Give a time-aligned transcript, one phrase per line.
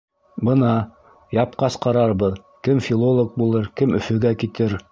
[0.47, 0.69] Бына,
[1.37, 4.79] япҡас ҡарарбыҙ: кем филолог булыр, кем Өфөгә китер!